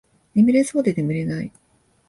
[0.33, 1.51] 眠れそうで眠れない